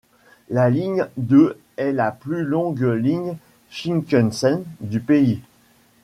[0.49, 3.37] La ligne de est la plus longue ligne
[3.69, 5.41] Shinkansen du pays.